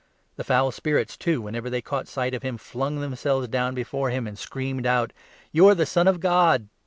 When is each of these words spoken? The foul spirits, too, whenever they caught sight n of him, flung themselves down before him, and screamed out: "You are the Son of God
The 0.35 0.43
foul 0.43 0.71
spirits, 0.71 1.15
too, 1.15 1.43
whenever 1.43 1.69
they 1.69 1.79
caught 1.79 2.07
sight 2.07 2.33
n 2.33 2.37
of 2.37 2.41
him, 2.41 2.57
flung 2.57 3.01
themselves 3.01 3.47
down 3.49 3.75
before 3.75 4.09
him, 4.09 4.25
and 4.25 4.35
screamed 4.35 4.87
out: 4.87 5.13
"You 5.51 5.67
are 5.67 5.75
the 5.75 5.85
Son 5.85 6.07
of 6.07 6.19
God 6.19 6.69